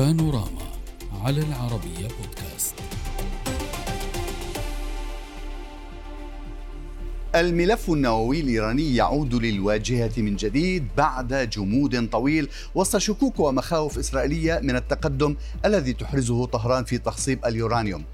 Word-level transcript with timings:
بانوراما 0.00 0.62
على 1.24 1.40
العربية 1.40 2.08
بودكاست. 2.20 2.74
الملف 7.34 7.90
النووي 7.90 8.40
الإيراني 8.40 8.96
يعود 8.96 9.34
للواجهة 9.34 10.10
من 10.16 10.36
جديد 10.36 10.88
بعد 10.96 11.50
جمود 11.50 12.08
طويل 12.08 12.48
وسط 12.74 12.96
شكوك 12.96 13.40
ومخاوف 13.40 13.98
إسرائيلية 13.98 14.60
من 14.62 14.76
التقدم 14.76 15.36
الذي 15.64 15.92
تحرزه 15.92 16.46
طهران 16.46 16.84
في 16.84 16.98
تخصيب 16.98 17.46
اليورانيوم. 17.46 18.04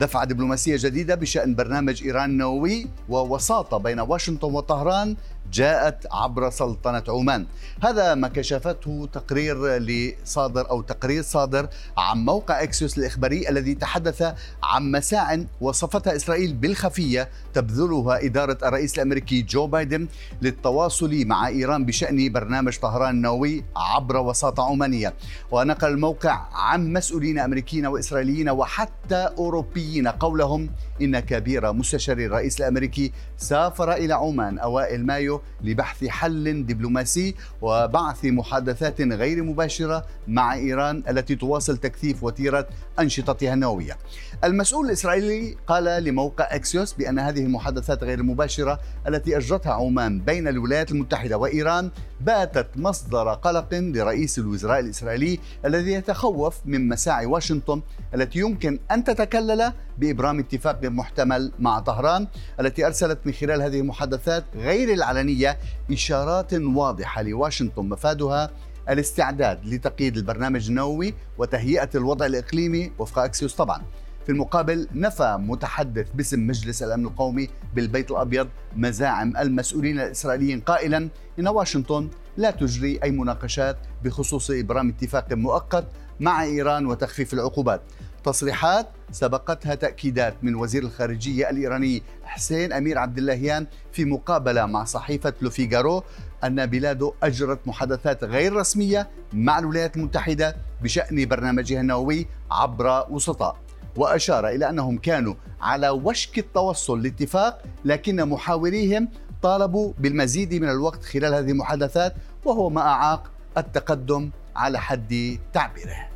دفعة 0.00 0.24
دبلوماسية 0.24 0.76
جديدة 0.78 1.14
بشأن 1.14 1.54
برنامج 1.54 2.04
إيران 2.04 2.30
النووي 2.30 2.86
ووساطة 3.08 3.76
بين 3.76 4.00
واشنطن 4.00 4.52
وطهران 4.52 5.16
جاءت 5.52 6.06
عبر 6.12 6.50
سلطنة 6.50 7.02
عمان. 7.08 7.46
هذا 7.82 8.14
ما 8.14 8.28
كشفته 8.28 9.08
تقرير 9.12 9.76
لصادر 9.76 10.70
أو 10.70 10.82
تقرير 10.82 11.22
صادر 11.22 11.68
عن 11.96 12.18
موقع 12.24 12.62
إكسيوس 12.62 12.98
الإخباري 12.98 13.48
الذي 13.48 13.74
تحدث 13.74 14.34
عن 14.62 14.90
مساع 14.90 15.44
وصفتها 15.60 16.16
إسرائيل 16.16 16.54
بالخفية 16.54 17.28
تبذلها 17.54 18.24
إدارة 18.24 18.58
الرئيس 18.62 18.94
الأمريكي 18.94 19.42
جو 19.42 19.66
بايدن 19.66 20.08
للتواصل 20.42 21.24
مع 21.26 21.48
إيران 21.48 21.84
بشأن 21.84 22.32
برنامج 22.32 22.78
طهران 22.78 23.10
النووي 23.10 23.64
عبر 23.76 24.16
وساطة 24.16 24.62
عمانية. 24.62 25.14
ونقل 25.50 25.88
الموقع 25.88 26.46
عن 26.52 26.92
مسؤولين 26.92 27.38
أمريكيين 27.38 27.86
وإسرائيليين 27.86 28.50
وحتى 28.50 29.30
أوروبيين 29.38 30.08
قولهم 30.08 30.70
إن 31.02 31.20
كبير 31.20 31.72
مستشار 31.72 32.18
الرئيس 32.18 32.60
الأمريكي 32.60 33.12
سافر 33.36 33.92
إلى 33.92 34.14
عمان 34.14 34.58
أوائل 34.58 35.06
مايو 35.06 35.39
لبحث 35.62 36.04
حل 36.04 36.66
دبلوماسي 36.66 37.34
وبعث 37.62 38.24
محادثات 38.24 39.00
غير 39.00 39.42
مباشرة 39.42 40.06
مع 40.28 40.54
إيران 40.54 41.02
التي 41.08 41.36
تواصل 41.36 41.76
تكثيف 41.76 42.24
وتيرة 42.24 42.68
أنشطتها 42.98 43.54
النووية. 43.54 43.96
المسؤول 44.44 44.86
الإسرائيلي 44.86 45.56
قال 45.66 46.04
لموقع 46.04 46.54
أكسيوس 46.54 46.92
بأن 46.92 47.18
هذه 47.18 47.40
المحادثات 47.40 48.04
غير 48.04 48.18
المباشرة 48.18 48.80
التي 49.08 49.36
أجرتها 49.36 49.72
عمان 49.72 50.20
بين 50.20 50.48
الولايات 50.48 50.90
المتحدة 50.90 51.38
وإيران 51.38 51.90
باتت 52.20 52.66
مصدر 52.76 53.34
قلق 53.34 53.74
لرئيس 53.74 54.38
الوزراء 54.38 54.80
الإسرائيلي 54.80 55.38
الذي 55.64 55.92
يتخوف 55.92 56.56
من 56.64 56.88
مساعي 56.88 57.26
واشنطن 57.26 57.82
التي 58.14 58.38
يمكن 58.38 58.78
أن 58.90 59.04
تتكلل 59.04 59.72
بإبرام 60.00 60.38
اتفاق 60.38 60.84
محتمل 60.84 61.52
مع 61.58 61.78
طهران 61.78 62.26
التي 62.60 62.86
أرسلت 62.86 63.18
من 63.24 63.32
خلال 63.32 63.62
هذه 63.62 63.80
المحادثات 63.80 64.44
غير 64.54 64.92
العلنية 64.92 65.58
إشارات 65.92 66.54
واضحة 66.54 67.22
لواشنطن 67.22 67.88
مفادها 67.88 68.50
الاستعداد 68.88 69.66
لتقييد 69.66 70.16
البرنامج 70.16 70.68
النووي 70.68 71.14
وتهيئة 71.38 71.90
الوضع 71.94 72.26
الإقليمي 72.26 72.92
وفق 72.98 73.18
أكسيوس 73.18 73.54
طبعا 73.54 73.82
في 74.26 74.32
المقابل 74.32 74.88
نفى 74.94 75.36
متحدث 75.40 76.06
باسم 76.14 76.46
مجلس 76.46 76.82
الأمن 76.82 77.06
القومي 77.06 77.48
بالبيت 77.74 78.10
الأبيض 78.10 78.48
مزاعم 78.76 79.36
المسؤولين 79.36 80.00
الإسرائيليين 80.00 80.60
قائلا 80.60 81.08
إن 81.38 81.48
واشنطن 81.48 82.08
لا 82.36 82.50
تجري 82.50 83.00
أي 83.02 83.10
مناقشات 83.10 83.76
بخصوص 84.04 84.50
إبرام 84.50 84.88
اتفاق 84.88 85.32
مؤقت 85.32 85.84
مع 86.20 86.42
إيران 86.42 86.86
وتخفيف 86.86 87.34
العقوبات. 87.34 87.80
تصريحات 88.24 88.88
سبقتها 89.12 89.74
تأكيدات 89.74 90.34
من 90.42 90.54
وزير 90.54 90.82
الخارجية 90.82 91.50
الإيراني 91.50 92.02
حسين 92.24 92.72
أمير 92.72 92.98
عبد 92.98 93.18
اللهيان 93.18 93.66
في 93.92 94.04
مقابلة 94.04 94.66
مع 94.66 94.84
صحيفة 94.84 95.32
لوفيغارو 95.42 96.02
أن 96.44 96.66
بلاده 96.66 97.12
أجرت 97.22 97.68
محادثات 97.68 98.24
غير 98.24 98.52
رسمية 98.52 99.08
مع 99.32 99.58
الولايات 99.58 99.96
المتحدة 99.96 100.56
بشأن 100.82 101.26
برنامجها 101.26 101.80
النووي 101.80 102.26
عبر 102.50 103.06
وسطاء. 103.10 103.56
وأشار 103.96 104.48
إلى 104.48 104.68
أنهم 104.68 104.98
كانوا 104.98 105.34
على 105.60 105.88
وشك 105.88 106.38
التوصل 106.38 107.02
لاتفاق 107.02 107.62
لكن 107.84 108.28
محاوريهم 108.28 109.08
طالبوا 109.42 109.92
بالمزيد 109.98 110.54
من 110.54 110.68
الوقت 110.68 111.04
خلال 111.04 111.34
هذه 111.34 111.50
المحادثات 111.50 112.14
وهو 112.44 112.70
ما 112.70 112.80
أعاق 112.80 113.30
التقدم 113.58 114.30
على 114.56 114.80
حد 114.80 115.38
تعبيره 115.52 116.09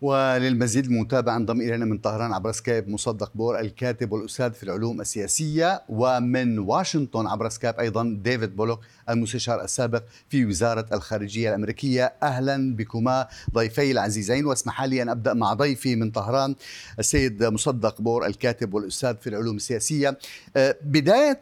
وللمزيد 0.00 0.84
المتابعة 0.84 1.36
انضم 1.36 1.60
إلينا 1.60 1.84
من 1.84 1.98
طهران 1.98 2.32
عبر 2.32 2.52
سكايب 2.52 2.88
مصدق 2.88 3.32
بور 3.34 3.60
الكاتب 3.60 4.12
والأستاذ 4.12 4.52
في 4.52 4.62
العلوم 4.62 5.00
السياسية 5.00 5.82
ومن 5.88 6.58
واشنطن 6.58 7.26
عبر 7.26 7.48
سكايب 7.48 7.74
أيضا 7.80 8.18
ديفيد 8.24 8.56
بولوك 8.56 8.80
المستشار 9.08 9.64
السابق 9.64 10.02
في 10.28 10.46
وزارة 10.46 10.86
الخارجية 10.92 11.48
الأمريكية. 11.48 12.12
أهلا 12.22 12.76
بكما 12.76 13.28
ضيفي 13.54 13.90
العزيزين. 13.90 14.46
واسمح 14.46 14.82
لي 14.82 15.02
أن 15.02 15.08
أبدأ 15.08 15.34
مع 15.34 15.54
ضيفي 15.54 15.96
من 15.96 16.10
طهران 16.10 16.54
السيد 16.98 17.44
مصدق 17.44 18.00
بور 18.00 18.26
الكاتب 18.26 18.74
والأستاذ 18.74 19.16
في 19.16 19.26
العلوم 19.26 19.56
السياسية. 19.56 20.18
أه، 20.56 20.76
بداية 20.84 21.40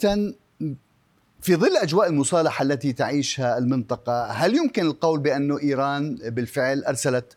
في 1.40 1.56
ظل 1.56 1.76
أجواء 1.76 2.08
المصالحة 2.08 2.62
التي 2.62 2.92
تعيشها 2.92 3.58
المنطقة، 3.58 4.24
هل 4.24 4.54
يمكن 4.54 4.86
القول 4.86 5.20
بانه 5.20 5.60
إيران 5.60 6.18
بالفعل 6.22 6.84
أرسلت 6.84 7.36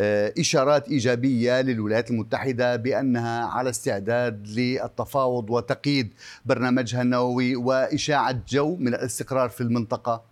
آه، 0.00 0.32
إشارات 0.38 0.88
إيجابية 0.88 1.60
للولايات 1.60 2.10
المتحدة 2.10 2.76
بأنها 2.76 3.46
على 3.46 3.70
استعداد 3.70 4.46
للتفاوض 4.46 5.50
وتقييد 5.50 6.14
برنامجها 6.44 7.02
النووي 7.02 7.56
وإشاعة 7.56 8.42
جو 8.48 8.76
من 8.76 8.88
الاستقرار 8.88 9.48
في 9.48 9.60
المنطقة؟ 9.60 10.24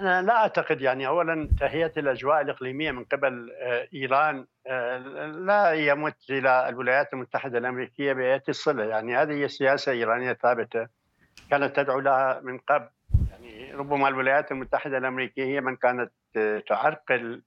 أنا 0.00 0.22
لا 0.22 0.36
أعتقد 0.36 0.80
يعني 0.80 1.06
اولا 1.06 1.48
تهيئة 1.60 1.92
الأجواء 1.96 2.40
الإقليمية 2.40 2.90
من 2.90 3.04
قبل 3.04 3.50
آه، 3.60 3.88
إيران 3.94 4.46
آه، 4.66 4.98
لا 5.26 5.72
يمت 5.72 6.16
إلى 6.30 6.68
الولايات 6.68 7.12
المتحدة 7.12 7.58
الأمريكية 7.58 8.12
بأي 8.12 8.42
صلة 8.50 8.84
يعني 8.84 9.16
هذه 9.16 9.32
هي 9.32 9.48
سياسة 9.48 9.92
إيرانية 9.92 10.32
ثابتة 10.32 11.01
كانت 11.50 11.76
تدعو 11.76 12.00
لها 12.00 12.40
من 12.40 12.58
قبل. 12.58 12.88
يعني 13.30 13.72
ربما 13.72 14.08
الولايات 14.08 14.52
المتحدة 14.52 14.98
الأمريكية 14.98 15.44
هي 15.44 15.60
من 15.60 15.76
كانت 15.76 16.12
تعرقل 16.68 17.42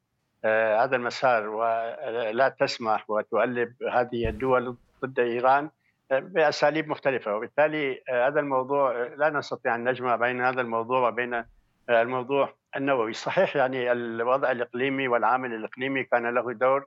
آه، 0.45 0.83
هذا 0.83 0.95
المسار 0.95 1.49
ولا 1.49 2.49
تسمح 2.59 3.09
وتؤلب 3.09 3.73
هذه 3.91 4.29
الدول 4.29 4.77
ضد 5.05 5.19
إيران 5.19 5.69
آه، 6.11 6.19
بأساليب 6.19 6.87
مختلفة. 6.87 7.35
وبالتالي 7.35 8.01
آه، 8.09 8.27
هذا 8.27 8.39
الموضوع 8.39 9.07
لا 9.17 9.29
نستطيع 9.29 9.75
أن 9.75 9.89
نجمع 9.89 10.15
بين 10.15 10.41
هذا 10.41 10.61
الموضوع 10.61 11.07
وبين 11.07 11.43
الموضوع 11.89 12.53
النووي. 12.75 13.13
صحيح 13.13 13.55
يعني 13.55 13.91
الوضع 13.91 14.51
الإقليمي 14.51 15.07
والعامل 15.07 15.53
الإقليمي 15.53 16.03
كان 16.03 16.33
له 16.35 16.53
دور 16.53 16.85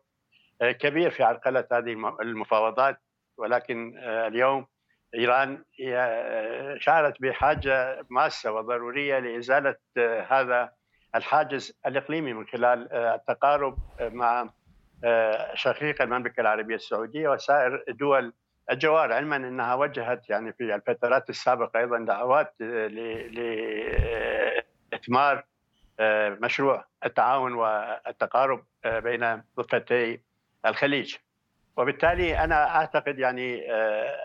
كبير 0.60 1.10
في 1.10 1.22
عرقلة 1.22 1.64
هذه 1.72 2.16
المفاوضات 2.20 3.00
ولكن 3.38 3.98
اليوم 3.98 4.66
إيران 5.14 5.64
شعرت 6.78 7.22
بحاجة 7.22 8.06
ماسة 8.10 8.52
وضرورية 8.52 9.18
لإزالة 9.18 9.76
هذا 10.28 10.72
الحاجز 11.14 11.78
الإقليمي 11.86 12.32
من 12.32 12.46
خلال 12.46 12.92
آه، 12.92 13.14
التقارب 13.14 13.78
آه، 14.00 14.08
مع 14.08 14.50
آه، 15.04 15.54
شقيق 15.54 16.02
المملكة 16.02 16.40
العربية 16.40 16.74
السعودية 16.74 17.28
وسائر 17.28 17.84
دول 17.88 18.32
الجوار 18.70 19.12
علما 19.12 19.36
أنها 19.36 19.74
وجهت 19.74 20.30
يعني 20.30 20.52
في 20.52 20.74
الفترات 20.74 21.30
السابقة 21.30 21.80
أيضا 21.80 21.98
دعوات 21.98 22.54
لاثمار 24.92 25.44
مشروع 26.40 26.84
التعاون 27.04 27.52
والتقارب 27.54 28.64
بين 28.84 29.42
ضفتي 29.56 30.20
الخليج. 30.66 31.16
وبالتالي 31.78 32.38
أنا 32.38 32.76
أعتقد 32.76 33.18
يعني 33.18 33.72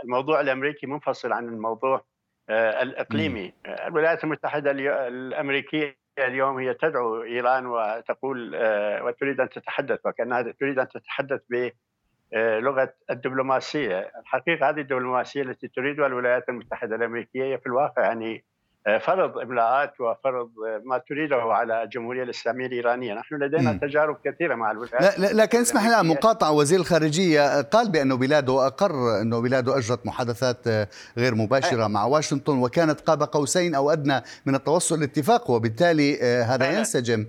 الموضوع 0.03 0.41
الأمريكي 0.41 0.87
منفصل 0.87 1.31
عن 1.31 1.47
الموضوع 1.47 2.05
الإقليمي. 2.49 3.53
الولايات 3.65 4.23
المتحدة 4.23 4.71
الأمريكية 5.07 6.03
اليوم 6.19 6.59
هي 6.59 6.73
تدعو 6.73 7.23
إيران 7.23 7.65
وتقول 7.65 8.55
آه، 8.55 9.03
وتريد 9.03 9.39
أن 9.39 9.49
تتحدث 9.49 9.99
وكأنها 10.05 10.41
تريد 10.41 10.79
أن 10.79 10.87
تتحدث 10.87 11.41
بلغه 11.49 12.93
الدبلوماسية، 13.09 14.11
الحقيقة 14.19 14.69
هذه 14.69 14.79
الدبلوماسية 14.79 15.41
التي 15.41 15.67
تريدها 15.67 16.07
الولايات 16.07 16.49
المتحدة 16.49 16.95
الأمريكية 16.95 17.43
هي 17.43 17.57
في 17.57 17.65
الواقع 17.65 18.03
يعني 18.03 18.35
آه، 18.35 18.52
فرض 18.85 19.37
املاءات 19.37 19.93
وفرض 20.01 20.49
آه، 20.67 20.81
ما 20.85 20.97
تريده 20.97 21.35
على 21.35 21.83
الجمهورية 21.83 22.23
الإسلامية 22.23 22.65
الإيرانية، 22.65 23.13
نحن 23.13 23.35
لدينا 23.35 23.71
م. 23.71 23.77
تجارب 23.77 24.17
كثيرة 24.25 24.55
مع 24.55 24.71
الولايات 24.71 25.19
لا 25.19 25.33
لكن 25.33 25.59
اسمح 25.59 25.87
لنا 25.87 26.01
مقاطعه 26.01 26.51
وزير 26.51 26.79
الخارجية 26.79 27.61
قال 27.61 27.91
بأنه 27.91 28.17
بلاده 28.17 28.67
أقر 28.67 29.21
أنه 29.21 29.41
بلاده 29.41 29.77
أجرت 29.77 30.05
محادثات 30.05 30.67
آه، 30.67 30.87
غير 31.17 31.35
مباشرة 31.35 31.87
مع 31.87 32.05
واشنطن 32.05 32.57
وكانت 32.57 33.01
قاب 33.01 33.23
قوسين 33.23 33.75
أو 33.75 33.91
أدنى 33.91 34.21
من 34.45 34.55
التوصل 34.55 34.99
لاتفاق 34.99 35.49
وبالتالي 35.49 36.21
هذا 36.43 36.77
ينسجم 36.77 37.25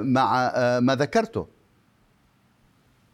مع 0.00 0.52
ما 0.80 0.94
ذكرته. 0.94 1.61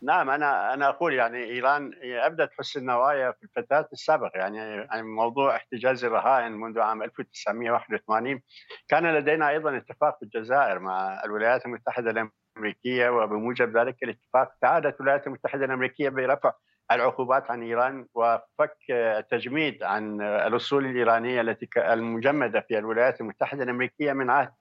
نعم 0.03 0.31
أنا 0.31 0.75
أنا 0.75 0.89
أقول 0.89 1.15
يعني 1.15 1.45
إيران 1.45 1.91
أبدت 2.05 2.53
حسن 2.59 2.81
النوايا 2.81 3.33
في 3.33 3.43
الفترات 3.43 3.93
السابقة 3.93 4.31
يعني 4.35 4.59
يعني 4.59 5.03
موضوع 5.03 5.56
احتجاز 5.56 6.05
الرهائن 6.05 6.53
منذ 6.53 6.81
عام 6.81 7.03
1981 7.03 8.41
كان 8.89 9.15
لدينا 9.15 9.49
أيضا 9.49 9.77
اتفاق 9.77 10.19
في 10.19 10.23
الجزائر 10.23 10.79
مع 10.79 11.25
الولايات 11.25 11.67
المتحدة 11.67 12.11
الأمريكية 12.56 13.09
وبموجب 13.09 13.77
ذلك 13.79 14.03
الاتفاق 14.03 14.53
تعهدت 14.61 15.00
الولايات 15.00 15.27
المتحدة 15.27 15.65
الأمريكية 15.65 16.09
برفع 16.09 16.53
العقوبات 16.91 17.51
عن 17.51 17.62
إيران 17.62 18.06
وفك 18.15 18.77
التجميد 18.91 19.83
عن 19.83 20.21
الأصول 20.23 20.87
الإيرانية 20.87 21.41
التي 21.41 21.69
المجمدة 21.77 22.61
في 22.61 22.79
الولايات 22.79 23.21
المتحدة 23.21 23.62
الأمريكية 23.62 24.12
من 24.12 24.31
عهد 24.31 24.53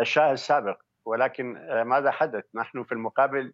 الشاه 0.00 0.32
السابق 0.32 0.78
ولكن 1.04 1.52
ماذا 1.82 2.10
حدث؟ 2.10 2.44
نحن 2.54 2.84
في 2.84 2.92
المقابل 2.92 3.52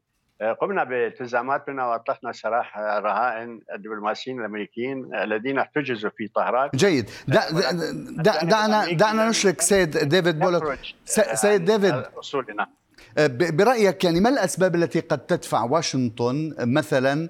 قمنا 0.60 0.84
بالتزاماتنا 0.84 1.86
واطلقنا 1.86 2.32
سراح 2.32 2.78
رهائن 2.78 3.60
الدبلوماسيين 3.74 4.40
الأمريكيين 4.40 5.14
الذين 5.14 5.58
احتجزوا 5.58 6.10
في 6.16 6.28
طهران. 6.28 6.70
جيد. 6.74 7.10
دا 7.28 8.44
دعنا 8.44 8.92
دعنا 8.92 9.28
نشرك 9.28 9.60
سيد 9.60 9.90
ديفيد 9.90 10.38
بولوك. 10.38 10.74
سيد 11.34 11.64
ديفيد. 11.64 11.94
أصولنا. 12.18 12.66
برأيك 13.28 14.04
يعني 14.04 14.20
ما 14.20 14.28
الأسباب 14.28 14.74
التي 14.74 15.00
قد 15.00 15.18
تدفع 15.18 15.62
واشنطن 15.62 16.54
مثلا 16.58 17.28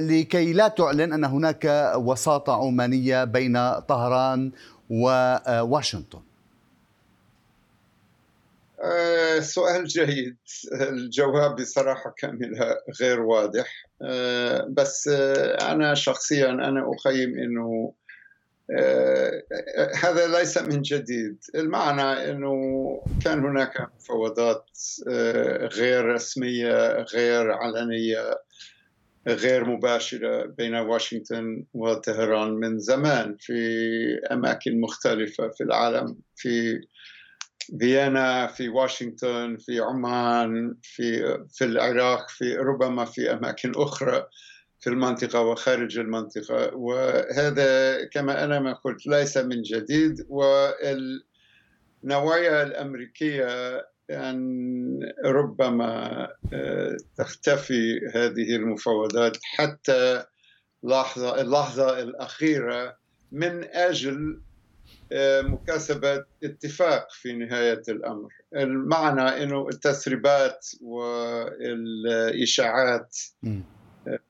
لكي 0.00 0.52
لا 0.52 0.68
تعلن 0.68 1.12
أن 1.12 1.24
هناك 1.24 1.92
وساطة 1.96 2.66
عمانية 2.66 3.24
بين 3.24 3.80
طهران 3.80 4.52
وواشنطن 4.90 6.20
آه، 8.82 9.40
سؤال 9.40 9.84
جيد. 9.84 10.36
الجواب 10.72 11.56
بصراحة 11.56 12.14
كاملة 12.18 12.76
غير 13.00 13.20
واضح. 13.20 13.86
آه، 14.02 14.66
بس 14.70 15.08
آه، 15.08 15.72
أنا 15.72 15.94
شخصيا 15.94 16.50
أنا 16.50 16.90
أخمن 16.94 17.38
أنه 17.38 17.94
هذا 20.02 20.38
ليس 20.38 20.58
من 20.58 20.82
جديد. 20.82 21.38
المعنى 21.54 22.30
أنه 22.30 22.54
كان 23.20 23.38
هناك 23.38 23.88
مفاوضات 23.96 24.70
غير 25.76 26.04
رسمية 26.04 26.92
غير 27.02 27.52
علنية 27.52 28.40
غير 29.28 29.64
مباشرة 29.64 30.46
بين 30.46 30.74
واشنطن 30.74 31.64
وطهران 31.74 32.50
من 32.52 32.78
زمان 32.78 33.36
في 33.40 33.54
أماكن 34.32 34.80
مختلفة 34.80 35.48
في 35.48 35.64
العالم 35.64 36.16
في 36.36 36.80
فيينا 37.78 38.46
في 38.46 38.68
واشنطن 38.68 39.56
في 39.56 39.80
عمان 39.80 40.74
في 40.82 41.38
في 41.52 41.64
العراق 41.64 42.28
في 42.28 42.56
ربما 42.56 43.04
في 43.04 43.32
أماكن 43.32 43.72
أخرى 43.76 44.26
في 44.80 44.90
المنطقة 44.90 45.40
وخارج 45.40 45.98
المنطقة. 45.98 46.74
وهذا 46.76 48.04
كما 48.04 48.44
أنا 48.44 48.60
ما 48.60 48.72
قلت 48.72 49.06
ليس 49.06 49.36
من 49.36 49.62
جديد. 49.62 50.26
والنوايا 50.28 51.22
الأمريكية 52.62 53.82
أن 54.10 55.00
ربما 55.24 56.28
آه، 56.52 56.96
تختفي 57.16 58.00
هذه 58.14 58.56
المفاوضات 58.56 59.36
حتى 59.42 60.24
لحظة 60.82 61.40
اللحظة 61.40 62.02
الأخيرة 62.02 62.96
من 63.32 63.64
أجل 63.64 64.40
مكاسبة 65.42 66.24
اتفاق 66.44 67.06
في 67.10 67.32
نهاية 67.32 67.82
الأمر 67.88 68.28
المعنى 68.56 69.42
أنه 69.42 69.68
التسريبات 69.68 70.66
والإشاعات 71.80 73.16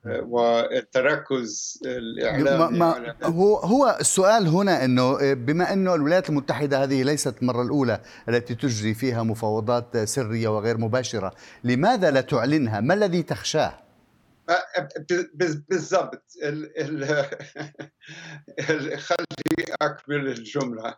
والتركز 0.06 1.80
الإعلامي 1.86 2.78
ما 2.78 3.14
هو 3.22 3.56
هو 3.56 3.96
السؤال 4.00 4.48
هنا 4.48 4.84
إنه 4.84 5.34
بما 5.34 5.72
إنه 5.72 5.94
الولايات 5.94 6.28
المتحدة 6.28 6.82
هذه 6.82 7.02
ليست 7.02 7.42
المره 7.42 7.62
الأولى 7.62 8.00
التي 8.28 8.54
تجري 8.54 8.94
فيها 8.94 9.22
مفاوضات 9.22 9.96
سرية 9.96 10.48
وغير 10.48 10.78
مباشرة، 10.78 11.32
لماذا 11.64 12.10
لا 12.10 12.20
تعلنها؟ 12.20 12.80
ما 12.80 12.94
الذي 12.94 13.22
تخشاه؟ 13.22 13.72
بالضبط. 15.68 16.24
خلي 18.96 19.64
أكمل 19.82 20.28
الجملة. 20.28 20.94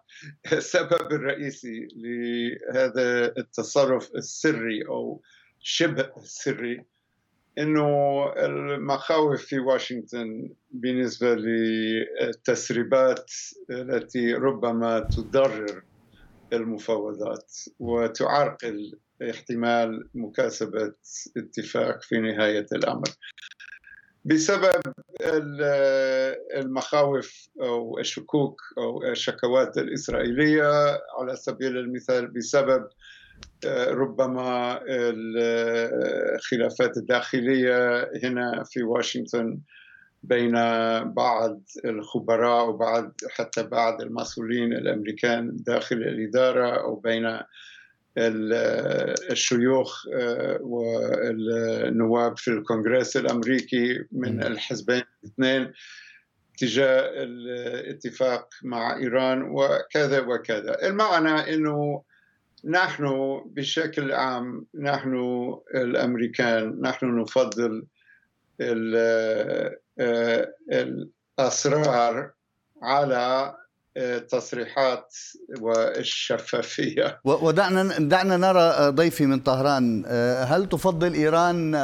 السبب 0.52 1.12
الرئيسي 1.12 1.88
لهذا 1.96 3.26
التصرف 3.38 4.14
السري 4.14 4.86
أو 4.88 5.22
شبه 5.60 6.10
سري 6.24 6.84
إنه 7.58 7.88
المخاوف 8.32 9.42
في 9.42 9.58
واشنطن 9.58 10.48
بالنسبة 10.70 11.34
للتسريبات 11.34 13.32
التي 13.70 14.34
ربما 14.34 15.00
تضرر 15.00 15.82
المفاوضات 16.52 17.52
وتعرقل 17.78 18.98
احتمال 19.30 20.08
مكاسبة 20.14 20.92
اتفاق 21.36 22.02
في 22.02 22.18
نهاية 22.18 22.66
الأمر. 22.72 23.08
بسبب 24.24 24.80
المخاوف 26.56 27.48
أو 27.62 27.98
الشكوك 27.98 28.60
أو 28.78 29.02
الشكوات 29.02 29.78
الإسرائيلية 29.78 31.00
على 31.18 31.36
سبيل 31.36 31.76
المثال 31.76 32.26
بسبب 32.26 32.88
ربما 33.88 34.80
الخلافات 36.34 36.96
الداخلية 36.96 38.10
هنا 38.24 38.64
في 38.64 38.82
واشنطن 38.82 39.58
بين 40.22 40.52
بعض 41.04 41.62
الخبراء 41.84 42.68
وبعض 42.68 43.12
حتى 43.30 43.62
بعض 43.62 44.02
المسؤولين 44.02 44.72
الأمريكان 44.72 45.56
داخل 45.56 45.96
الإدارة 45.96 46.68
أو 46.68 46.96
بين 46.96 47.38
الشيوخ 48.18 50.06
آه، 50.14 50.58
والنواب 50.60 52.38
في 52.38 52.48
الكونغرس 52.48 53.16
الأمريكي 53.16 54.04
من 54.12 54.42
الحزبين 54.42 55.02
الاثنين 55.24 55.72
تجاه 56.58 57.10
الاتفاق 57.22 58.48
مع 58.62 58.96
إيران 58.96 59.42
وكذا 59.42 60.20
وكذا. 60.20 60.86
المعنى 60.86 61.54
إنه 61.54 62.02
نحن 62.64 63.40
بشكل 63.46 64.12
عام 64.12 64.66
نحن 64.74 65.14
الأمريكان 65.74 66.80
نحن 66.80 67.20
نفضل 67.20 67.86
آه، 68.60 69.78
الاسرار 70.72 72.30
على 72.82 73.56
التصريحات 73.96 75.14
والشفافية. 75.60 77.20
ودعنا 77.24 77.98
دعنا 77.98 78.36
نرى 78.36 78.90
ضيفي 78.90 79.26
من 79.26 79.40
طهران. 79.40 80.04
هل 80.48 80.68
تفضل 80.68 81.14
إيران 81.14 81.74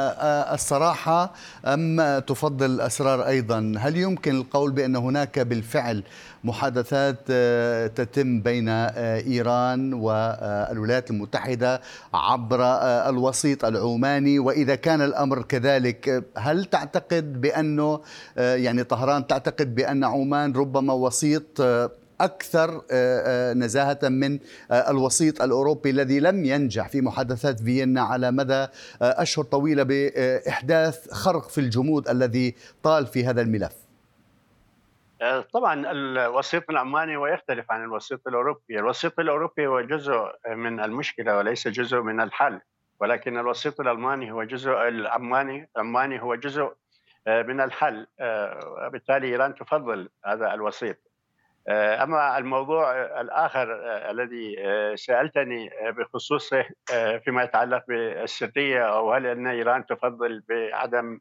الصراحة 0.53 1.33
أم 1.65 2.19
تفضل 2.19 2.65
الأسرار 2.65 3.27
أيضا؟ 3.27 3.73
هل 3.77 3.97
يمكن 3.97 4.35
القول 4.35 4.71
بأن 4.71 4.95
هناك 4.95 5.39
بالفعل 5.39 6.03
محادثات 6.43 7.31
تتم 7.95 8.41
بين 8.41 8.69
إيران 8.69 9.93
والولايات 9.93 11.11
المتحدة 11.11 11.81
عبر 12.13 12.63
الوسيط 13.09 13.65
العماني؟ 13.65 14.39
وإذا 14.39 14.75
كان 14.75 15.01
الأمر 15.01 15.41
كذلك 15.41 16.23
هل 16.37 16.65
تعتقد 16.65 17.41
بأنه 17.41 18.01
يعني 18.37 18.83
طهران 18.83 19.27
تعتقد 19.27 19.75
بأن 19.75 20.03
عمان 20.03 20.53
ربما 20.53 20.93
وسيط 20.93 21.61
أكثر 22.23 22.69
آه، 22.91 23.51
آه، 23.51 23.53
نزاهة 23.53 23.99
من 24.03 24.39
آه، 24.71 24.91
الوسيط 24.91 25.41
الأوروبي 25.41 25.89
الذي 25.89 26.19
لم 26.19 26.45
ينجح 26.45 26.89
في 26.89 27.01
محادثات 27.01 27.59
فيينا 27.59 28.01
على 28.01 28.31
مدى 28.31 28.67
أشهر 29.01 29.45
طويلة 29.45 29.83
بإحداث 29.83 31.11
خرق 31.11 31.49
في 31.49 31.57
الجمود 31.57 32.09
الذي 32.09 32.55
طال 32.83 33.07
في 33.07 33.25
هذا 33.25 33.41
الملف. 33.41 33.75
طبعا 35.53 35.91
الوسيط 35.91 36.69
العماني 36.69 37.17
ويختلف 37.17 37.71
عن 37.71 37.83
الوسيط 37.83 38.27
الأوروبي، 38.27 38.79
الوسيط 38.79 39.19
الأوروبي 39.19 39.67
هو 39.67 39.81
جزء 39.81 40.13
من 40.55 40.79
المشكلة 40.79 41.37
وليس 41.37 41.67
جزء 41.67 42.01
من 42.01 42.21
الحل، 42.21 42.61
ولكن 42.99 43.37
الوسيط 43.37 43.79
الألماني 43.81 44.31
هو 44.31 44.43
جزء 44.43 44.71
العماني 44.71 45.69
العماني 45.75 46.21
هو 46.21 46.35
جزء 46.35 46.73
من 47.27 47.61
الحل، 47.61 48.07
وبالتالي 48.87 49.27
إيران 49.27 49.55
تفضل 49.55 50.09
هذا 50.25 50.53
الوسيط. 50.53 51.10
آه، 51.67 52.03
أما 52.03 52.37
الموضوع 52.37 53.01
الآخر 53.21 53.73
آه، 53.73 54.11
الذي 54.11 54.55
آه، 54.59 54.95
سألتني 54.95 55.69
بخصوصه 55.97 56.65
فيما 57.23 57.43
يتعلق 57.43 57.83
بالسرية 57.87 58.95
أو 58.95 59.13
هل 59.13 59.27
أن 59.27 59.47
إيران 59.47 59.85
تفضل 59.85 60.43
بعدم 60.49 61.19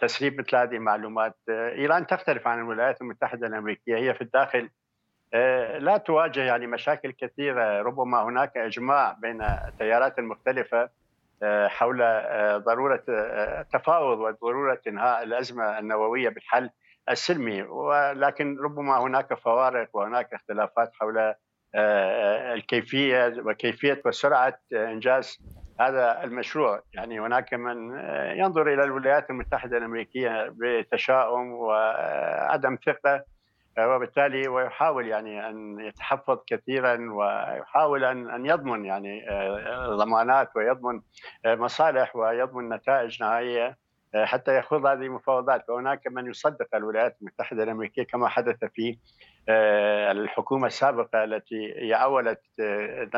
تسريب 0.00 0.40
مثل 0.40 0.56
هذه 0.56 0.74
المعلومات؟ 0.76 1.36
إيران 1.48 2.06
تختلف 2.06 2.46
عن 2.46 2.58
الولايات 2.58 3.00
المتحدة 3.00 3.46
الأمريكية 3.46 3.96
هي 3.96 4.14
في 4.14 4.20
الداخل 4.20 4.70
لا 5.78 6.02
تواجه 6.06 6.40
يعني 6.40 6.66
مشاكل 6.66 7.12
كثيرة 7.12 7.82
ربما 7.82 8.22
هناك 8.22 8.56
إجماع 8.56 9.12
بين 9.12 9.42
التيارات 9.42 10.18
المختلفة 10.18 10.90
حول 11.66 11.98
ضرورة 12.56 13.04
التفاوض 13.08 14.18
وضرورة 14.18 14.80
إنهاء 14.88 15.22
الأزمة 15.22 15.78
النووية 15.78 16.28
بالحل. 16.28 16.70
السلمي 17.10 17.62
ولكن 17.62 18.56
ربما 18.64 18.98
هناك 18.98 19.34
فوارق 19.34 19.88
وهناك 19.92 20.34
اختلافات 20.34 20.90
حول 20.94 21.18
آه، 21.18 21.36
آه، 21.74 22.54
الكيفية 22.54 23.34
وكيفية 23.44 24.02
وسرعة 24.06 24.58
إنجاز 24.72 25.38
هذا 25.80 26.24
المشروع. 26.24 26.82
يعني 26.92 27.20
هناك 27.20 27.54
من 27.54 27.98
ينظر 28.38 28.74
إلى 28.74 28.84
الولايات 28.84 29.30
المتحدة 29.30 29.78
الأمريكية 29.78 30.52
بتشاؤم 30.56 31.52
وعدم 31.52 32.78
ثقة 32.86 33.24
وبالتالي 33.78 34.48
ويحاول 34.48 35.06
يعني 35.06 35.48
أن 35.48 35.80
يتحفظ 35.80 36.38
كثيرا 36.46 36.98
ويحاول 37.12 38.04
أن 38.04 38.30
أن 38.30 38.46
يضمن 38.46 38.84
يعني 38.84 39.26
ضمانات 39.88 40.56
ويضمن 40.56 41.00
مصالح 41.46 42.16
ويضمن 42.16 42.68
نتائج 42.68 43.22
نهائية. 43.22 43.76
حتى 44.14 44.58
يخوض 44.58 44.86
هذه 44.86 45.02
المفاوضات 45.02 45.70
وهناك 45.70 46.06
من 46.06 46.26
يصدق 46.26 46.74
الولايات 46.74 47.16
المتحدة 47.20 47.62
الأمريكية 47.62 48.02
كما 48.02 48.28
حدث 48.28 48.64
في 48.64 48.98
آه، 49.48 50.12
الحكومة 50.12 50.66
السابقة 50.66 51.24
التي 51.24 51.94
عولت 51.94 52.40
آه، 52.60 53.10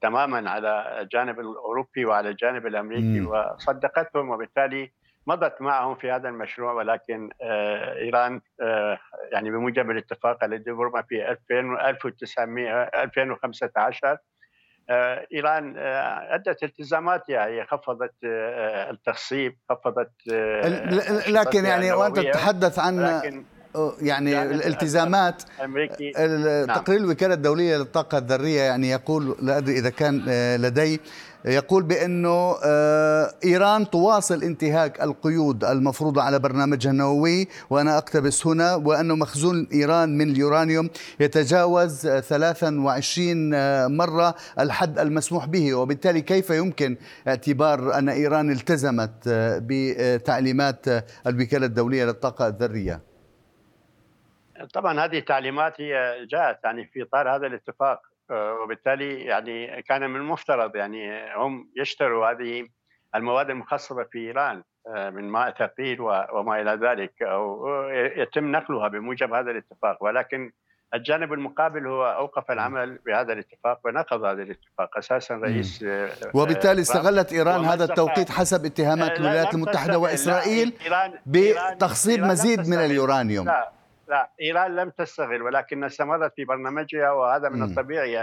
تماما 0.00 0.50
على 0.50 1.00
الجانب 1.00 1.40
الأوروبي 1.40 2.04
وعلى 2.04 2.28
الجانب 2.28 2.66
الأمريكي 2.66 3.20
م. 3.20 3.28
وصدقتهم 3.28 4.30
وبالتالي 4.30 4.92
مضت 5.26 5.60
معهم 5.60 5.94
في 5.94 6.10
هذا 6.10 6.28
المشروع 6.28 6.72
ولكن 6.72 7.30
آه، 7.42 7.94
إيران 7.94 8.40
يعني 9.32 9.50
بموجب 9.50 9.90
الاتفاق 9.90 10.44
الذي 10.44 10.72
برم 10.72 11.02
في 11.02 11.30
1900 11.30 12.82
2015 12.82 14.18
إيران 15.32 15.74
أدت 16.30 16.62
التزاماتها 16.62 17.46
هي 17.46 17.64
خفضت 17.64 18.14
التخصيب 18.90 19.58
خفضت 19.70 20.12
لكن 21.28 21.64
يعني 21.64 21.92
وأنت 21.92 22.18
تتحدث 22.18 22.78
عن 22.78 23.22
يعني, 24.00 24.30
يعني 24.30 24.42
الالتزامات 24.42 25.42
تقرير 25.42 26.66
نعم. 26.66 27.04
الوكالة 27.04 27.34
الدولية 27.34 27.76
للطاقة 27.76 28.18
الذرية 28.18 28.60
يعني 28.60 28.90
يقول 28.90 29.36
لا 29.42 29.58
أدري 29.58 29.78
إذا 29.78 29.90
كان 29.90 30.24
آه، 30.28 30.56
لدي 30.56 31.00
يقول 31.44 31.82
بأنه 31.82 32.56
آه، 32.64 33.34
إيران 33.44 33.90
تواصل 33.90 34.42
انتهاك 34.42 35.02
القيود 35.02 35.64
المفروضة 35.64 36.22
على 36.22 36.38
برنامجها 36.38 36.90
النووي 36.90 37.48
وأنا 37.70 37.98
أقتبس 37.98 38.46
هنا 38.46 38.74
وأنه 38.74 39.14
مخزون 39.16 39.68
إيران 39.72 40.18
من 40.18 40.30
اليورانيوم 40.30 40.90
يتجاوز 41.20 42.08
23 42.08 43.54
آه، 43.54 43.86
مرة 43.86 44.34
الحد 44.58 44.98
المسموح 44.98 45.46
به 45.46 45.74
وبالتالي 45.74 46.20
كيف 46.20 46.50
يمكن 46.50 46.96
اعتبار 47.28 47.98
أن 47.98 48.08
إيران 48.08 48.50
التزمت 48.50 49.28
بتعليمات 49.62 50.86
الوكالة 51.26 51.66
الدولية 51.66 52.04
للطاقة 52.04 52.48
الذرية؟ 52.48 53.00
طبعا 54.72 55.04
هذه 55.04 55.18
التعليمات 55.18 55.80
هي 55.80 56.26
جاءت 56.30 56.58
يعني 56.64 56.86
في 56.86 57.02
إطار 57.02 57.36
هذا 57.36 57.46
الاتفاق. 57.46 58.00
آه، 58.00 58.11
وبالتالي 58.30 59.20
يعني 59.20 59.82
كان 59.82 60.10
من 60.10 60.16
المفترض 60.16 60.76
يعني 60.76 61.34
هم 61.36 61.70
يشتروا 61.76 62.30
هذه 62.30 62.68
المواد 63.14 63.50
المخصبه 63.50 64.04
في 64.04 64.18
إيران 64.18 64.62
آه، 64.86 65.10
من 65.10 65.28
ماء 65.28 65.50
ثقيل 65.50 66.00
وما 66.00 66.60
إلى 66.60 66.88
ذلك 66.88 67.22
أو 67.22 67.68
يتم 68.16 68.52
نقلها 68.52 68.88
بموجب 68.88 69.32
هذا 69.32 69.50
الاتفاق. 69.50 70.02
ولكن 70.02 70.52
الجانب 70.94 71.32
المقابل 71.32 71.86
هو 71.86 72.04
أوقف 72.04 72.50
العمل 72.50 72.98
بهذا 73.06 73.32
الاتفاق 73.32 73.80
ونقض 73.84 74.24
هذا 74.24 74.42
الاتفاق. 74.42 74.98
أساسا 74.98 75.34
رئيس 75.34 75.82
آه، 75.82 76.10
وبالتالي 76.34 76.80
استغلت 76.80 77.32
إيران 77.32 77.64
هذا 77.64 77.84
التوقيت 77.84 78.30
حسب 78.30 78.64
اتهامات 78.64 79.20
الولايات 79.20 79.54
المتحدة 79.54 79.98
وإسرائيل 79.98 80.72
بتخصيب 81.26 82.20
مزيد 82.20 82.68
من 82.68 82.78
اليورانيوم. 82.78 83.46
لا. 83.46 83.81
لا 84.12 84.30
ايران 84.40 84.76
لم 84.76 84.90
تستغل 84.90 85.42
ولكن 85.42 85.84
استمرت 85.84 86.32
في 86.36 86.44
برنامجها 86.44 87.10
وهذا 87.10 87.48
من 87.48 87.62
الطبيعي 87.62 88.22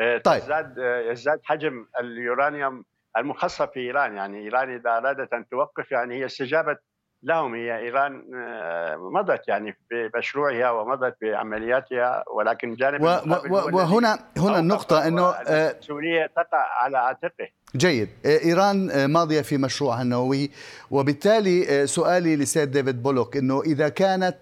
آه، 0.00 0.18
طيب. 0.18 0.40
تزداد 0.40 0.78
آه، 0.78 1.00
يزداد 1.00 1.40
حجم 1.44 1.86
اليورانيوم 2.00 2.84
المخصب 3.16 3.68
في 3.68 3.80
إيران 3.80 4.16
يعني 4.16 4.38
إيران 4.38 4.74
إذا 4.74 4.90
أرادت 4.90 5.32
أن 5.32 5.48
توقف 5.48 5.92
يعني 5.92 6.14
هي 6.14 6.24
استجابت 6.24 6.78
لهم. 7.24 7.54
هي 7.54 7.78
إيران 7.78 8.22
آه، 8.34 8.96
مضت 8.96 9.48
يعني 9.48 9.76
بمشروعها 9.90 10.70
ومضت 10.70 11.16
بعملياتها 11.22 12.24
ولكن 12.34 12.74
جانب 12.74 13.02
و 13.02 13.06
و 13.06 13.76
وهنا 13.76 14.18
هنا 14.36 14.58
النقطه 14.58 15.06
إنه 15.08 15.34
سوريا 15.80 16.26
تقع 16.26 16.66
على 16.82 16.98
عاتقه. 16.98 17.48
جيد. 17.76 18.08
إيران 18.26 19.04
ماضية 19.04 19.40
في 19.40 19.56
مشروعها 19.56 20.02
النووي. 20.02 20.50
وبالتالي 20.90 21.86
سؤالي 21.86 22.36
لسيد 22.36 22.70
ديفيد 22.70 23.02
بولوك 23.02 23.36
إنه 23.36 23.62
إذا 23.62 23.88
كانت 23.88 24.36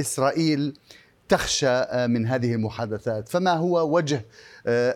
إسرائيل 0.00 0.74
تخشى 1.28 1.84
من 2.06 2.26
هذه 2.26 2.54
المحادثات. 2.54 3.28
فما 3.28 3.52
هو 3.52 3.96
وجه 3.96 4.24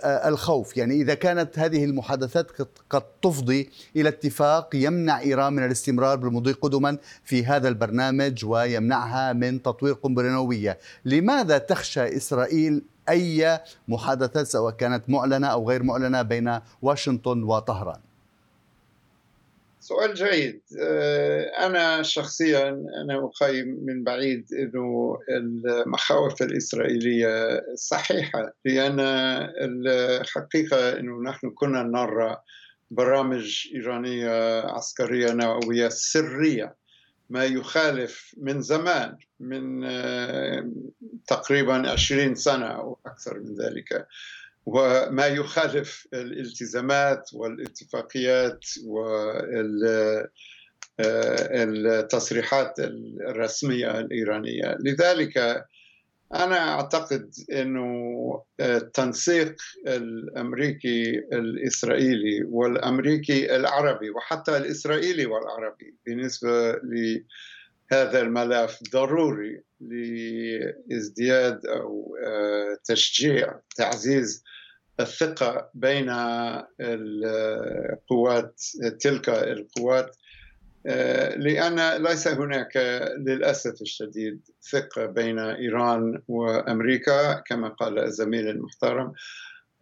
الخوف؟ 0.00 0.76
يعني 0.76 0.94
إذا 0.94 1.14
كانت 1.14 1.58
هذه 1.58 1.84
المحادثات 1.84 2.46
قد 2.90 3.02
تفضي 3.22 3.70
إلى 3.96 4.08
اتفاق 4.08 4.70
يمنع 4.74 5.20
إيران 5.20 5.52
من 5.52 5.64
الاستمرار 5.64 6.16
بالمضي 6.16 6.52
قدما 6.52 6.98
في 7.24 7.44
هذا 7.44 7.68
البرنامج 7.68 8.44
ويمنعها 8.44 9.32
من 9.32 9.62
تطوير 9.62 9.94
قنبلة 9.94 10.28
نووية. 10.28 10.78
لماذا 11.04 11.58
تخشى 11.58 12.16
إسرائيل 12.16 12.82
أي 13.08 13.60
محادثات 13.88 14.46
سواء 14.46 14.72
كانت 14.72 15.10
معلنة 15.10 15.46
أو 15.46 15.68
غير 15.68 15.82
معلنة 15.82 16.22
بين 16.22 16.58
واشنطن 16.82 17.42
وطهران؟ 17.42 18.00
سؤال 19.82 20.14
جيد. 20.14 20.62
آه، 20.80 21.66
أنا 21.66 22.02
شخصيا 22.02 22.68
أنا 22.68 23.30
أخيم 23.30 23.78
من 23.82 24.04
بعيد 24.04 24.46
أنه 24.52 25.18
المخاوف 25.28 26.42
الإسرائيلية 26.42 27.62
صحيحة 27.74 28.52
لأن 28.64 29.00
الحقيقة 30.20 30.98
أنه 30.98 31.22
نحن 31.22 31.50
كنا 31.50 31.82
نرى 31.82 32.36
برامج 32.90 33.68
إيرانية 33.74 34.60
عسكرية 34.60 35.32
نووية 35.32 35.88
سرية 35.88 36.74
ما 37.30 37.44
يخالف 37.44 38.34
من 38.36 38.60
زمان 38.60 39.16
من 39.40 39.84
آه، 39.84 40.70
تقريبا 41.26 41.90
20 41.90 42.34
سنة 42.34 42.66
أو 42.66 42.98
أكثر 43.06 43.40
من 43.40 43.54
ذلك. 43.54 44.06
وما 44.66 45.26
يخالف 45.26 46.06
الالتزامات 46.14 47.30
والاتفاقيات 47.34 48.64
والتصريحات 50.98 52.74
الرسمية 52.80 54.00
الإيرانية. 54.00 54.76
لذلك 54.80 55.64
أنا 56.34 56.74
أعتقد 56.74 57.30
أنه 57.52 58.42
التنسيق 58.60 59.56
الأمريكي 59.86 61.18
الإسرائيلي 61.18 62.44
والأمريكي 62.44 63.56
العربي 63.56 64.10
وحتى 64.10 64.56
الإسرائيلي 64.56 65.26
والعربي 65.26 65.96
بالنسبة 66.06 66.72
لهذا 66.72 68.20
الملف 68.20 68.78
ضروري 68.92 69.62
لازدياد 70.90 71.66
أو 71.66 72.16
تشجيع 72.84 73.54
تعزيز 73.76 74.44
الثقة 75.02 75.70
بين 75.74 76.06
القوات 76.80 78.60
تلك 79.00 79.28
القوات 79.28 80.16
آه، 80.86 81.36
لأن 81.36 82.02
ليس 82.02 82.28
هناك 82.28 82.76
للأسف 83.18 83.82
الشديد 83.82 84.40
ثقة 84.72 85.06
بين 85.06 85.38
إيران 85.38 86.22
وأمريكا 86.28 87.32
كما 87.34 87.68
قال 87.68 87.98
الزميل 87.98 88.48
المحترم 88.48 89.12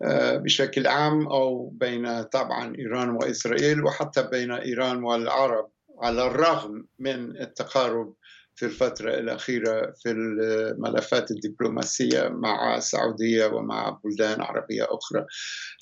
آه، 0.03 0.37
بشكل 0.37 0.87
عام 0.87 1.27
أو 1.27 1.67
بين 1.67 2.23
طبعا 2.23 2.77
إيران 2.77 3.11
وإسرائيل 3.11 3.85
وحتى 3.85 4.23
بين 4.23 4.53
إيران 4.53 5.03
والعرب. 5.05 5.71
على 6.01 6.27
الرغم 6.27 6.87
من 6.99 7.41
التقارب 7.41 8.15
في 8.61 8.67
الفترة 8.67 9.15
الأخيرة 9.15 9.95
في 10.03 10.11
الملفات 10.11 11.31
الدبلوماسية 11.31 12.29
مع 12.29 12.77
السعودية 12.77 13.47
ومع 13.47 14.01
بلدان 14.05 14.41
عربية 14.41 14.87
أخرى. 14.91 15.27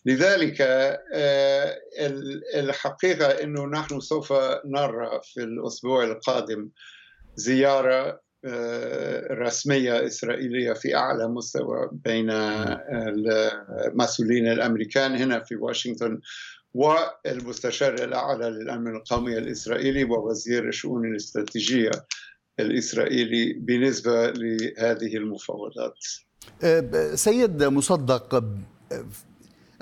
لذلك 0.06 0.60
آه، 1.14 1.78
الحقيقة 2.54 3.26
أنه 3.26 3.66
نحن 3.66 4.00
سوف 4.00 4.32
نرى 4.64 5.20
في 5.24 5.42
الأسبوع 5.42 6.04
القادم 6.04 6.68
زيارة 7.34 8.20
آه، 8.44 9.34
رسمية 9.34 10.06
إسرائيلية 10.06 10.72
في 10.72 10.96
أعلى 10.96 11.28
مستوى 11.28 11.90
بين 11.92 12.30
المسؤولين 12.30 14.52
الأمريكان 14.52 15.16
هنا 15.16 15.40
في 15.40 15.56
واشنطن 15.56 16.20
والمستشار 16.74 17.94
الأعلى 17.94 18.50
للأمن 18.50 18.96
القومي 18.96 19.38
الإسرائيلي 19.38 20.04
ووزير 20.04 20.68
الشؤون 20.68 21.04
الاستراتيجية 21.04 21.90
الإسرائيلي 22.60 23.52
بالنسبة 23.52 24.30
لهذه 24.30 25.16
المفاوضات. 25.16 25.98
أه، 26.62 27.14
سيد 27.14 27.64
مصدق 27.64 28.44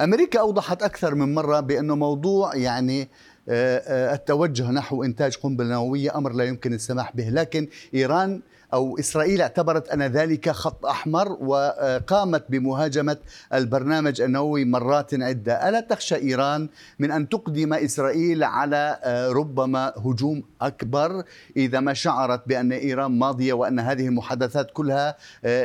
أمريكا 0.01 0.41
أوضحت 0.41 0.83
أكثر 0.83 1.15
من 1.15 1.35
مرة 1.35 1.61
بأنه 1.61 1.97
موضوع 1.97 2.57
يعني 2.57 3.09
أه، 3.49 3.79
أه، 3.79 4.15
التوجه 4.15 4.71
نحو 4.71 5.05
إنتاج 5.05 5.37
قنبلة 5.37 5.69
نووية 5.69 6.17
أمر 6.17 6.33
لا 6.33 6.45
يمكن 6.45 6.73
السماح 6.73 7.17
به 7.17 7.29
لكن 7.29 7.69
إيران 7.95 8.43
أو 8.73 8.99
إسرائيل 8.99 9.41
اعتبرت 9.41 9.89
أن 9.89 10.03
ذلك 10.03 10.51
خط 10.51 10.87
أحمر 10.87 11.33
وقامت 11.41 12.45
بمهاجمة 12.49 13.17
البرنامج 13.55 14.21
النووي 14.21 14.65
مرات 14.65 15.15
عدة، 15.15 15.69
ألا 15.69 15.81
تخشى 15.81 16.17
إيران 16.17 16.69
من 16.99 17.11
أن 17.11 17.29
تقدم 17.29 17.73
إسرائيل 17.73 18.45
على 18.45 18.99
ربما 19.35 19.93
هجوم 19.97 20.43
أكبر 20.61 21.25
إذا 21.57 21.81
ما 21.81 21.95
شعرت 21.95 22.49
بأن 22.49 22.73
إيران 22.73 23.19
ماضية 23.19 23.53
وأن 23.53 23.81
هذه 23.81 24.07
المحادثات 24.07 24.71
كلها 24.71 25.17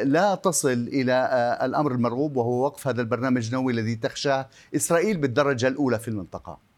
لا 0.04 0.36
تصل 0.36 0.88
إلى 0.94 1.30
الأمر 1.64 1.92
المرغوب 1.92 2.38
وهو 2.38 2.66
وقف 2.66 2.88
هذا 2.88 3.02
البرنامج 3.02 3.48
النووي 3.48 3.74
الذي 3.74 3.96
تخشى 3.96 4.44
إسرائيل 4.76 5.18
بالدرجة 5.18 5.68
الأولى 5.68 6.00
في 6.00 6.08
المنطقة؟ 6.08 6.71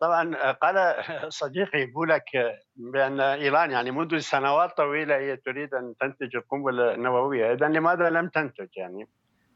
طبعا 0.00 0.52
قال 0.52 0.94
صديقي 1.28 1.86
بولك 1.86 2.58
بأن 2.76 3.20
إيران 3.20 3.70
يعني 3.70 3.90
منذ 3.90 4.18
سنوات 4.18 4.76
طويلة 4.76 5.16
هي 5.16 5.36
تريد 5.36 5.74
أن 5.74 5.94
تنتج 6.00 6.36
القنبلة 6.36 6.94
النووية، 6.94 7.52
اذا 7.52 7.68
لماذا 7.68 8.10
لم 8.10 8.28
تنتج 8.28 8.68
يعني؟ 8.76 9.08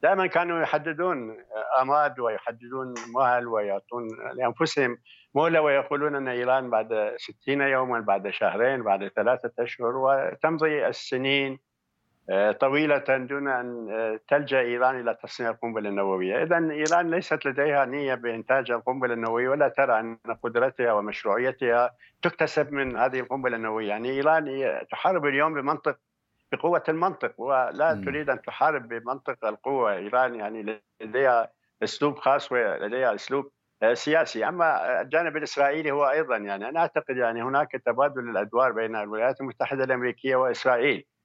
دائما 0.03 0.27
كانوا 0.27 0.63
يحددون 0.63 1.37
أماد 1.81 2.21
ويحددون 2.21 2.95
مهل 3.15 3.47
ويعطون 3.47 4.09
لأنفسهم 4.37 4.99
مهلة 5.35 5.61
ويقولون 5.61 6.15
أن 6.15 6.29
إيران 6.29 6.71
بعد 6.71 7.15
60 7.17 7.61
يوما 7.61 8.01
بعد 8.01 8.31
شهرين 8.31 8.83
بعد 8.83 9.09
ثلاثة 9.09 9.53
أشهر 9.59 9.97
وتمضي 9.97 10.87
السنين 10.87 11.59
طويلة 12.61 12.99
دون 13.09 13.49
أن 13.49 13.91
آه، 13.91 14.21
تلجأ 14.29 14.61
إيران 14.61 15.01
إلى 15.01 15.15
تصنيع 15.23 15.51
القنبلة 15.51 15.89
النووية. 15.89 16.43
إذا 16.43 16.57
إيران 16.57 17.11
ليست 17.11 17.47
لديها 17.47 17.85
نية 17.85 18.15
بإنتاج 18.15 18.71
القنبلة 18.71 19.15
النووية 19.15 19.49
ولا 19.49 19.69
ترى 19.69 20.01
أن 20.01 20.19
قدرتها 20.43 20.93
ومشروعيتها 20.93 21.91
تكتسب 22.23 22.73
من 22.73 22.97
هذه 22.97 23.21
القنبلة 23.21 23.57
النووية. 23.57 23.89
يعني 23.89 24.11
إيران 24.11 24.79
تحارب 24.91 25.27
اليوم 25.27 25.55
بمنطق 25.55 25.99
بقوة 26.53 26.83
المنطق 26.89 27.41
ولا 27.41 27.95
م. 27.95 28.05
تريد 28.05 28.31
أن 28.31 28.43
تحارب 28.43 28.89
بمنطق 28.89 29.45
القوة. 29.45 29.93
إيران 29.93 30.35
يعني 30.35 30.81
لديها 31.01 31.49
أسلوب 31.83 32.19
خاص 32.19 32.53
ولديها 32.53 33.15
أسلوب 33.15 33.51
آه، 33.83 33.95
سياسي. 33.95 34.49
أما 34.49 35.01
الجانب 35.01 35.37
الإسرائيلي 35.37 35.91
هو 35.91 36.11
أيضا 36.11 36.37
يعني 36.37 36.69
أنا 36.69 36.81
أعتقد 36.81 37.17
يعني 37.17 37.43
هناك 37.43 37.73
تبادل 37.73 38.31
الأدوار 38.31 38.73
بين 38.73 38.97
الولايات 38.97 39.41
المتحدة 39.41 39.85
الأمريكية 39.85 40.37
وإسرائيل. 40.37 40.99
آه، 40.99 41.18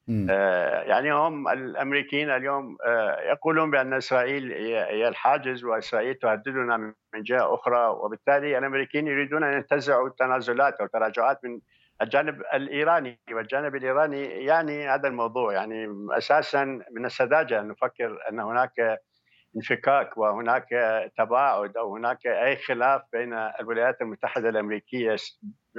يعني 0.87 1.13
هم 1.13 1.47
الأمريكيين 1.47 2.29
اليوم 2.29 2.77
آه، 2.85 3.21
يقولون 3.21 3.71
بأن 3.71 3.93
إسرائيل 3.93 4.51
هي 4.53 5.07
الحاجز 5.07 5.63
وإسرائيل 5.63 6.15
تهددنا 6.15 6.77
من 6.77 7.23
جهة 7.23 7.53
أخرى 7.53 7.87
وبالتالي 7.87 8.57
الأمريكيين 8.57 9.07
يريدون 9.07 9.43
أن 9.43 9.53
ينتزعوا 9.53 10.09
تنازلات 10.19 10.73
أو 10.81 10.87
تراجعات 10.87 11.39
من 11.43 11.59
الجانب 12.01 12.41
الإيراني 12.53 13.19
والجانب 13.31 13.75
الإيراني 13.75 14.23
يعني 14.23 14.89
هذا 14.89 15.07
الموضوع. 15.07 15.53
يعني 15.53 15.87
أساسا 16.11 16.63
من 16.91 17.05
السذاجة 17.05 17.59
أن 17.59 17.67
نفكر 17.67 18.17
أن 18.31 18.39
هناك 18.39 18.99
انفكاك 19.55 20.17
وهناك 20.17 20.67
تباعد 21.17 21.77
أو 21.77 21.95
هناك 21.95 22.27
أي 22.27 22.55
خلاف 22.55 23.01
بين 23.13 23.33
الولايات 23.33 24.01
المتحدة 24.01 24.49
الأمريكية 24.49 25.15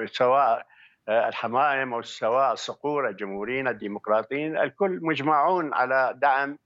سواء 0.07 0.59
آه، 0.59 0.64
الحمائم 1.08 1.94
أو 1.94 2.02
سواء 2.02 2.52
الصقور 2.52 3.08
الجمهوريين 3.08 3.68
الديمقراطيين 3.68 4.56
الكل 4.56 4.99
مجمعون 5.02 5.75
على 5.75 6.14
دعم 6.16 6.58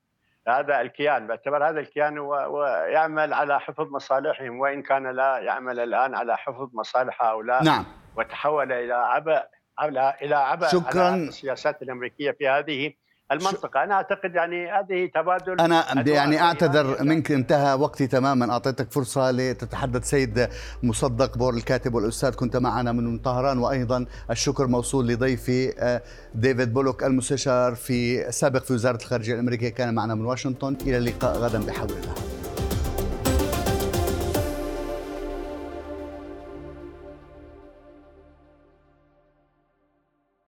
هذا 0.48 0.80
الكيان. 0.80 1.26
باعتبار 1.26 1.68
هذا 1.68 1.80
الكيان 1.80 2.18
ويعمل 2.18 3.34
على 3.34 3.60
حفظ 3.60 3.86
مصالحهم 3.92 4.60
وإن 4.60 4.82
كان 4.82 5.06
لا 5.16 5.38
يعمل 5.38 5.80
الآن 5.80 6.14
على 6.14 6.36
حفظ 6.36 6.70
مصالح 6.74 7.22
هؤلاء. 7.22 7.64
نعم. 7.64 7.84
وتحول 8.16 8.72
إلى 8.72 8.94
عبء 8.94 9.42
إلى 10.22 10.34
عبء 10.34 10.66
شكرا. 10.66 11.02
على 11.02 11.14
السياسات 11.14 11.82
الأمريكية 11.82 12.30
في 12.30 12.48
هذه 12.48 12.94
المنطقة. 13.32 13.84
أنا 13.84 13.94
أعتقد 13.94 14.34
يعني 14.34 14.70
هذه 14.70 15.10
تبادل 15.14 15.60
أنا 15.60 15.84
يعني 16.06 16.40
أعتذر 16.40 17.02
منك 17.02 17.32
انتهى 17.32 17.74
وقتي 17.74 18.06
تماما. 18.06 18.52
أعطيتك 18.52 18.92
فرصة 18.92 19.30
لتتحدث 19.30 20.04
سيد 20.04 20.48
مصدق 20.82 21.38
بور 21.38 21.54
الكاتب 21.54 21.94
والأستاذ. 21.94 22.34
كنت 22.34 22.56
معنا 22.56 22.92
من 22.92 23.18
طهران 23.18 23.58
وأيضا 23.58 24.06
الشكر 24.30 24.66
موصول 24.66 25.08
لضيفي 25.08 25.74
آه، 25.78 26.02
ديفيد 26.34 26.72
بولوك 26.74 27.04
المستشار 27.04 27.74
في 27.74 28.32
سابق 28.32 28.62
في 28.62 28.72
وزارة 28.72 28.96
الخارجية 28.96 29.34
الأمريكية 29.34 29.68
كان 29.68 29.94
معنا 29.94 30.14
من 30.14 30.24
واشنطن. 30.24 30.76
إلى 30.86 30.96
اللقاء 30.96 31.38
غدا 31.38 31.66
بحول 31.66 31.90
الله. 31.90 32.37